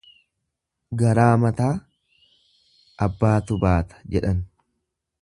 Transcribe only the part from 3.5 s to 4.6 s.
baata jedhan.